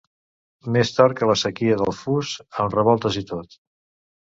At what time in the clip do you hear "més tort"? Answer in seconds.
0.75-1.19